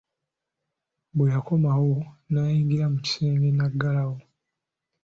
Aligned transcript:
Bwe 1.15 1.27
yakomawo, 1.33 1.95
n'ayingira 2.31 2.85
mu 2.91 2.97
kisenge 3.05 3.47
n'agalawo. 3.53 4.17